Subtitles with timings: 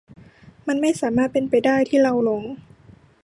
[0.67, 2.43] มันไม่สามารถเป็นไปได้ที่เราหลง